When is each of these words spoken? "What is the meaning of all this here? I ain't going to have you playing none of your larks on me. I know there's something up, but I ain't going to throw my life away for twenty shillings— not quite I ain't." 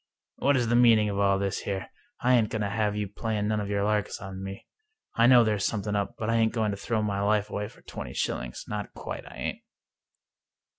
"What 0.37 0.57
is 0.57 0.67
the 0.69 0.75
meaning 0.75 1.09
of 1.09 1.19
all 1.19 1.37
this 1.37 1.59
here? 1.59 1.91
I 2.21 2.33
ain't 2.33 2.49
going 2.49 2.63
to 2.63 2.69
have 2.69 2.95
you 2.95 3.07
playing 3.07 3.47
none 3.47 3.59
of 3.59 3.69
your 3.69 3.83
larks 3.83 4.19
on 4.19 4.43
me. 4.43 4.65
I 5.13 5.27
know 5.27 5.43
there's 5.43 5.63
something 5.67 5.95
up, 5.95 6.15
but 6.17 6.27
I 6.27 6.37
ain't 6.37 6.53
going 6.53 6.71
to 6.71 6.77
throw 6.77 7.03
my 7.03 7.21
life 7.21 7.51
away 7.51 7.67
for 7.67 7.83
twenty 7.83 8.15
shillings— 8.15 8.65
not 8.67 8.95
quite 8.95 9.27
I 9.31 9.35
ain't." 9.35 9.61